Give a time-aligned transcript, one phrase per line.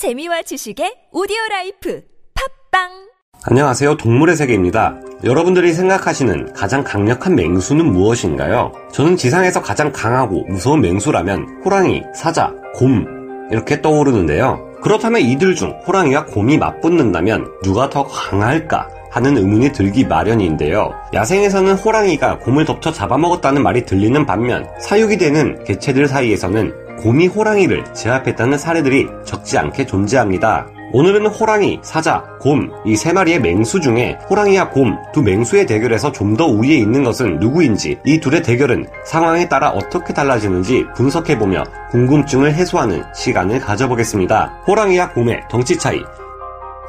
[0.00, 2.02] 재미와 지식의 오디오 라이프
[2.70, 2.88] 팟빵
[3.44, 3.98] 안녕하세요.
[3.98, 4.98] 동물의 세계입니다.
[5.24, 8.72] 여러분들이 생각하시는 가장 강력한 맹수는 무엇인가요?
[8.92, 14.78] 저는 지상에서 가장 강하고 무서운 맹수라면 호랑이, 사자, 곰 이렇게 떠오르는데요.
[14.82, 18.88] 그렇다면 이들 중 호랑이와 곰이 맞붙는다면 누가 더 강할까?
[19.10, 20.92] 하는 의문이 들기 마련인데요.
[21.12, 28.58] 야생에서는 호랑이가 곰을 덮쳐 잡아먹었다는 말이 들리는 반면 사육이 되는 개체들 사이에서는 곰이 호랑이를 제압했다는
[28.58, 30.66] 사례들이 적지 않게 존재합니다.
[30.92, 36.36] 오늘은 호랑이, 사자, 곰, 이 세 마리의 맹수 중에 호랑이와 곰 두 맹수의 대결에서 좀
[36.36, 43.04] 더 우위에 있는 것은 누구인지 이 둘의 대결은 상황에 따라 어떻게 달라지는지 분석해보며 궁금증을 해소하는
[43.14, 44.62] 시간을 가져보겠습니다.
[44.66, 46.00] 호랑이와 곰의 덩치 차이.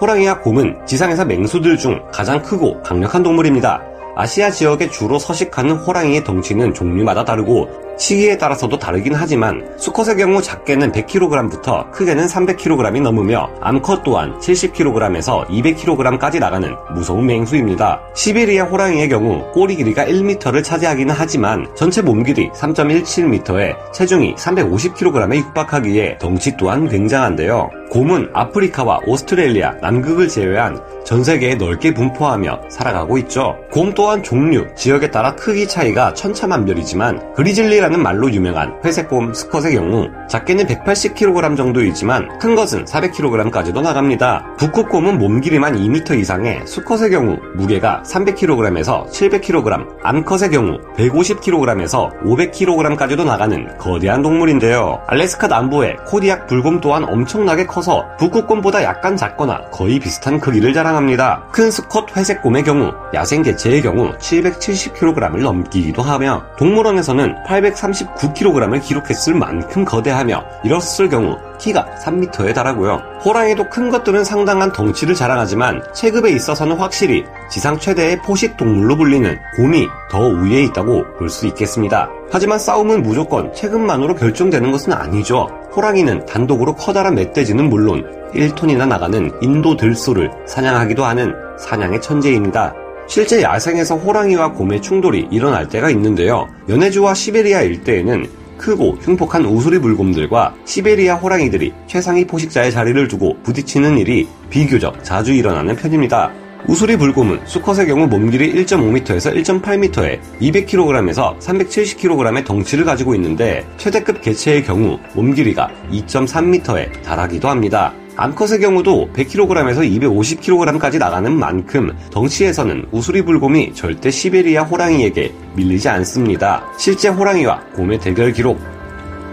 [0.01, 3.83] 호랑이와 곰은 지상에서 맹수들 중 가장 크고 강력한 동물입니다.
[4.15, 10.91] 아시아 지역에 주로 서식하는 호랑이의 덩치는 종류마다 다르고 시기에 따라서도 다르긴 하지만 수컷의 경우 작게는
[10.91, 18.01] 100kg부터 크게는 300kg이 넘으며 암컷 또한 70kg에서 200kg까지 나가는 무서운 맹수입니다.
[18.15, 26.17] 시베리아 호랑이의 경우 꼬리 길이가 1m를 차지하기는 하지만 전체 몸 길이 3.17m에 체중이 350kg에 육박하기에
[26.17, 27.69] 덩치 또한 굉장한데요.
[27.91, 33.57] 곰은 아프리카와 오스트레일리아, 남극을 제외한 전 세계에 넓게 분포하며 살아가고 있죠.
[33.69, 40.07] 곰 또한 종류, 지역에 따라 크기 차이가 천차만별이지만 그리즐리 라는 말로 유명한 회색곰 수컷의 경우
[40.29, 44.55] 작게는 180kg 정도이지만 큰 것은 400kg까지도 나갑니다.
[44.57, 53.77] 북극곰은 몸 길이만 2m 이상의 수컷의 경우 무게가 300kg에서 700kg, 암컷의 경우 150kg에서 500kg까지도 나가는
[53.79, 55.01] 거대한 동물인데요.
[55.07, 61.47] 알래스카 남부의 코디악 불곰 또한 엄청나게 커서 북극곰보다 약간 작거나 거의 비슷한 크기를 자랑합니다.
[61.51, 67.43] 큰 수컷 회색곰의 경우 야생 개체의 경우 770kg을 넘기기도 하며 동물원에서는
[67.73, 73.01] 839kg을 기록했을 만큼 거대하며 이렇을 경우 키가 3m에 달하고요.
[73.23, 79.87] 호랑이도 큰 것들은 상당한 덩치를 자랑하지만 체급에 있어서는 확실히 지상 최대의 포식 동물로 불리는 곰이
[80.09, 82.09] 더 우위에 있다고 볼 수 있겠습니다.
[82.29, 85.47] 하지만 싸움은 무조건 체급만으로 결정되는 것은 아니죠.
[85.75, 88.03] 호랑이는 단독으로 커다란 멧돼지는 물론
[88.33, 92.73] 1톤이나 나가는 인도 들소를 사냥하기도 하는 사냥의 천재입니다.
[93.11, 96.47] 실제 야생에서 호랑이와 곰의 충돌이 일어날 때가 있는데요.
[96.69, 98.25] 연해주와 시베리아 일대에는
[98.57, 105.75] 크고 흉폭한 우수리 물곰들과 시베리아 호랑이들이 최상위 포식자의 자리를 두고 부딪히는 일이 비교적 자주 일어나는
[105.75, 106.31] 편입니다.
[106.69, 114.97] 우수리 불곰은 수컷의 경우 몸길이 1.5m에서 1.8m에 200kg에서 370kg의 덩치를 가지고 있는데 최대급 개체의 경우
[115.15, 117.93] 몸길이가 2.3m에 달하기도 합니다.
[118.15, 126.63] 암컷의 경우도 100kg에서 250kg까지 나가는 만큼 덩치에서는 우수리 불곰이 절대 시베리아 호랑이에게 밀리지 않습니다.
[126.77, 128.59] 실제 호랑이와 곰의 대결 기록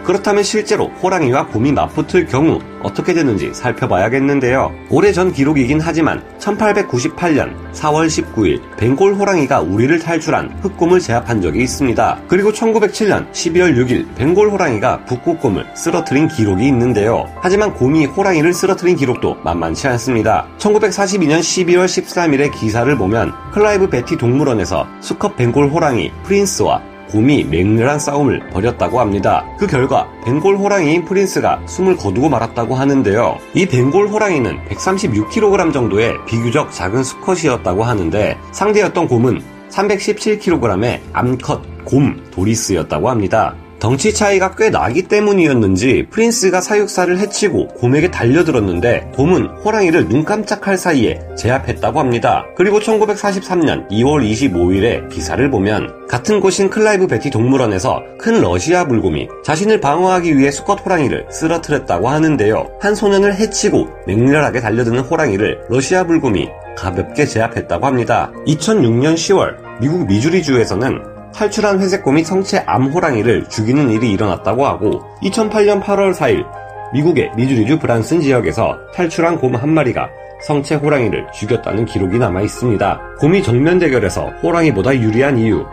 [0.04, 4.72] 그렇다면 실제로 호랑이와 곰이 맞붙을 경우 어떻게 되는지 살펴봐야겠는데요.
[4.90, 12.20] 오래전 기록이긴 하지만 1898년 4월 19일 벵골 호랑이가 우리를 탈출한 흑곰을 제압한 적이 있습니다.
[12.28, 17.26] 그리고 1907년 12월 6일 벵골 호랑이가 북극곰을 쓰러뜨린 기록이 있는데요.
[17.40, 20.46] 하지만 곰이 호랑이를 쓰러뜨린 기록도 만만치 않습니다.
[20.58, 28.50] 1942년 12월 13일의 기사를 보면 클라이브 베티 동물원에서 수컷 벵골 호랑이 프린스와 곰이 맹렬한 싸움을
[28.50, 29.44] 벌였다고 합니다.
[29.58, 33.38] 그 결과 벵골 호랑이인 프린스가 숨을 거두고 말았다고 하는데요.
[33.54, 43.10] 이 벵골 호랑이는 136kg 정도의 비교적 작은 수컷이었다고 하는데 상대였던 곰은 317kg의 암컷 곰 도리스였다고
[43.10, 43.54] 합니다.
[43.78, 51.20] 덩치 차이가 꽤 나기 때문이었는지 프린스가 사육사를 해치고 곰에게 달려들었는데 곰은 호랑이를 눈 깜짝할 사이에
[51.36, 52.46] 제압했다고 합니다.
[52.56, 59.80] 그리고 1943년 2월 25일에 기사를 보면 같은 곳인 클라이브 베티 동물원에서 큰 러시아 불곰이 자신을
[59.80, 62.66] 방어하기 위해 수컷 호랑이를 쓰러뜨렸다고 하는데요.
[62.80, 68.32] 한 소년을 해치고 맹렬하게 달려드는 호랑이를 러시아 불곰이 가볍게 제압했다고 합니다.
[68.46, 76.46] 2006년 10월 미국 미주리주에서는 탈출한 회색곰이 성체 암호랑이를 죽이는 일이 일어났다고 하고 2008년 8월 4일
[76.92, 80.08] 미국의 미주리주 브란슨 지역에서 탈출한 곰 한 마리가
[80.42, 83.00] 성체 호랑이를 죽였다는 기록이 남아 있습니다.
[83.18, 85.66] 곰이 정면 대결에서 호랑이보다 유리한 이유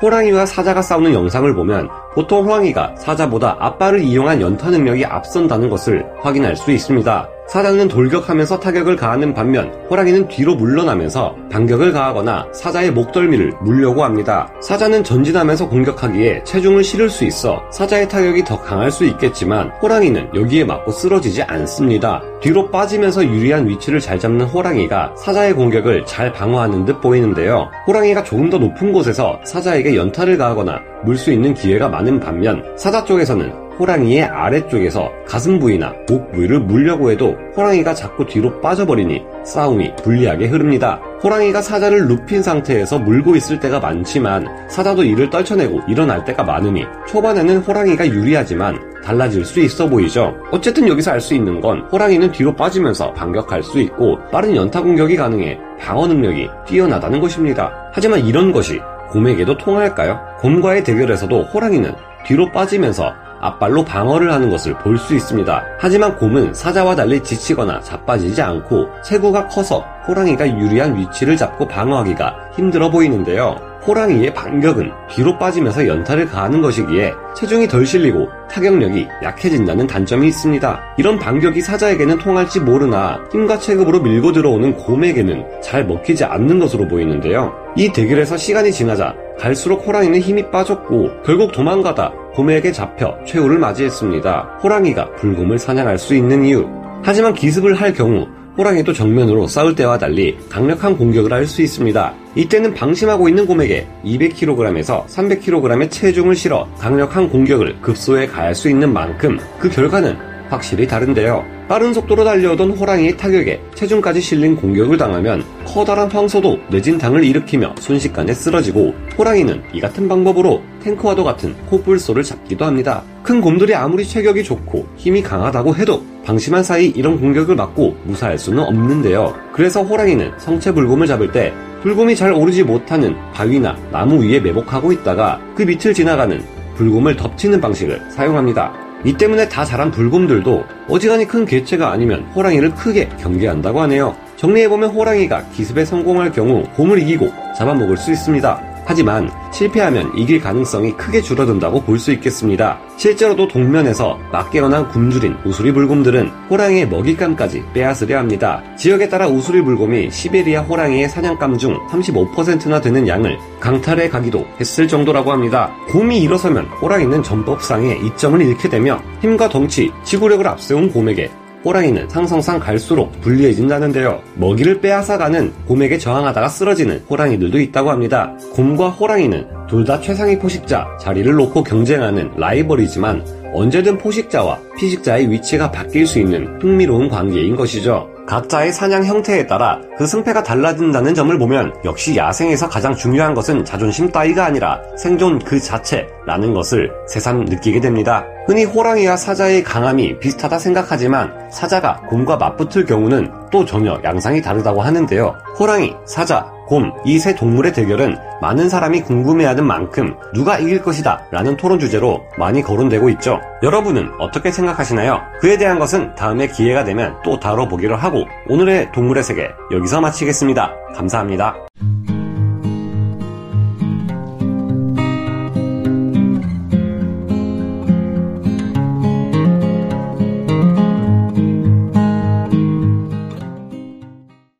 [0.00, 6.56] 호랑이와 사자가 싸우는 영상을 보면 보통 호랑이가 사자보다 앞발을 이용한 연타 능력이 앞선다는 것을 확인할
[6.56, 7.28] 수 있습니다.
[7.48, 14.48] 사자는 돌격하면서 타격을 가하는 반면 호랑이는 뒤로 물러나면서 반격을 가하거나 사자의 목덜미를 물려고 합니다.
[14.60, 20.64] 사자는 전진하면서 공격하기에 체중을 실을 수 있어 사자의 타격이 더 강할 수 있겠지만 호랑이는 여기에
[20.64, 22.20] 맞고 쓰러지지 않습니다.
[22.40, 27.68] 뒤로 빠지면서 유리한 위치를 잘 잡는 호랑이가 사자의 공격을 잘 방어하는 듯 보이는데요.
[27.86, 33.04] 호랑이가 조금 더 높은 곳에서 사자에게 연타를 가하거나 물 수 있는 기회가 많은 반면 사자
[33.04, 40.46] 쪽에서는 호랑이의 아래쪽에서 가슴 부위나 목 부위를 물려고 해도 호랑이가 자꾸 뒤로 빠져버리니 싸움이 불리하게
[40.46, 41.00] 흐릅니다.
[41.22, 47.58] 호랑이가 사자를 눕힌 상태에서 물고 있을 때가 많지만 사자도 이를 떨쳐내고 일어날 때가 많으니 초반에는
[47.58, 50.34] 호랑이가 유리하지만 달라질 수 있어 보이죠.
[50.50, 55.16] 어쨌든 여기서 알 수 있는 건 호랑이는 뒤로 빠지면서 반격할 수 있고 빠른 연타 공격이
[55.16, 57.72] 가능해 방어 능력이 뛰어나다는 것입니다.
[57.92, 58.80] 하지만 이런 것이
[59.10, 60.20] 곰에게도 통할까요?
[60.38, 61.94] 곰과의 대결에서도 호랑이는
[62.24, 65.62] 뒤로 빠지면서 앞발로 방어를 하는 것을 볼 수 있습니다.
[65.78, 72.90] 하지만 곰은 사자와 달리 지치거나 자빠지지 않고 체구가 커서 호랑이가 유리한 위치를 잡고 방어하기가 힘들어
[72.90, 73.56] 보이는데요.
[73.86, 80.82] 호랑이의 반격은 뒤로 빠지면서 연타를 가하는 것이기에 체중이 덜 실리고 타격력이 약해진다는 단점이 있습니다.
[80.98, 87.54] 이런 반격이 사자에게는 통할지 모르나 힘과 체급으로 밀고 들어오는 곰에게는 잘 먹히지 않는 것으로 보이는데요.
[87.76, 94.58] 이 대결에서 시간이 지나자 갈수록 호랑이는 힘이 빠졌고 결국 도망가다 곰에게 잡혀 최후를 맞이했습니다.
[94.62, 96.66] 호랑이가 불곰을 사냥할 수 있는 이유.
[97.02, 98.26] 하지만 기습을 할 경우
[98.58, 102.25] 호랑이도 정면으로 싸울 때와 달리 강력한 공격을 할 수 있습니다.
[102.36, 109.38] 이때는 방심하고 있는 곰에게 200kg에서 300kg의 체중을 실어 강력한 공격을 급소에 가할 수 있는 만큼
[109.58, 110.16] 그 결과는
[110.50, 111.55] 확실히 다른데요.
[111.68, 118.94] 빠른 속도로 달려오던 호랑이의 타격에 체중까지 실린 공격을 당하면 커다란 황소도 뇌진탕을 일으키며 순식간에 쓰러지고
[119.18, 123.02] 호랑이는 이 같은 방법으로 탱크와도 같은 코뿔소를 잡기도 합니다.
[123.24, 128.62] 큰 곰들이 아무리 체격이 좋고 힘이 강하다고 해도 방심한 사이 이런 공격을 막고 무사할 수는
[128.62, 129.34] 없는데요.
[129.52, 131.52] 그래서 호랑이는 성체 불곰을 잡을 때
[131.82, 136.44] 불곰이 잘 오르지 못하는 바위나 나무 위에 매복하고 있다가 그 밑을 지나가는
[136.76, 138.85] 불곰을 덮치는 방식을 사용합니다.
[139.06, 144.16] 이 때문에 다 자란 불곰들도 어지간히 큰 개체가 아니면 호랑이를 크게 경계한다고 하네요.
[144.36, 148.65] 정리해보면 호랑이가 기습에 성공할 경우 곰을 이기고 잡아먹을 수 있습니다.
[148.86, 152.78] 하지만 실패하면 이길 가능성이 크게 줄어든다고 볼 수 있겠습니다.
[152.98, 158.62] 실제로도 동면에서 맞깨어난 굶주린 우수리 불곰들은 호랑이의 먹잇감까지 빼앗으려 합니다.
[158.76, 165.32] 지역에 따라 우수리 불곰이 시베리아 호랑이의 사냥감 중 35%나 되는 양을 강탈해 가기도 했을 정도라고
[165.32, 165.72] 합니다.
[165.88, 171.30] 곰이 일어서면 호랑이는 전법상의 이점을 잃게 되며 힘과 덩치, 지구력을 앞세운 곰에게
[171.66, 174.22] 호랑이는 상성상 갈수록 불리해진다는데요.
[174.36, 178.32] 먹이를 빼앗아가는 곰에게 저항하다가 쓰러지는 호랑이들도 있다고 합니다.
[178.52, 186.06] 곰과 호랑이는 둘 다 최상위 포식자 자리를 놓고 경쟁하는 라이벌이지만 언제든 포식자와 피식자의 위치가 바뀔
[186.06, 188.08] 수 있는 흥미로운 관계인 것이죠.
[188.26, 194.10] 각자의 사냥 형태에 따라 그 승패가 달라진다는 점을 보면 역시 야생에서 가장 중요한 것은 자존심
[194.10, 198.24] 따위가 아니라 생존 그 자체라는 것을 새삼 느끼게 됩니다.
[198.46, 205.34] 흔히 호랑이와 사자의 강함이 비슷하다 생각하지만 사자가 곰과 맞붙을 경우는 또 전혀 양상이 다르다고 하는데요.
[205.58, 211.56] 호랑이, 사자, 곰, 이 세 동물의 대결은 많은 사람이 궁금해하는 만큼 누가 이길 것이다 라는
[211.56, 213.40] 토론 주제로 많이 거론되고 있죠.
[213.62, 215.22] 여러분은 어떻게 생각하시나요?
[215.40, 220.74] 그에 대한 것은 다음에 기회가 되면 또 다뤄보기로 하고 오늘의 동물의 세계 여기서 마치겠습니다.
[220.94, 221.56] 감사합니다.